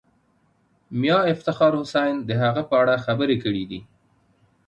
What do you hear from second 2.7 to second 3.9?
اړه خبرې کړې دي.